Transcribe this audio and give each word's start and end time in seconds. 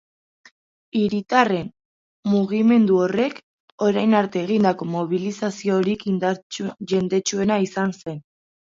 Hiritarren 1.01 1.69
mugimendu 2.31 2.99
horrek 3.03 3.43
orain 3.89 4.19
arte 4.23 4.43
egindako 4.47 4.91
mobilizaziorik 4.97 6.11
jendetsuena 6.95 7.65
izan 7.71 7.97
da. 8.03 8.23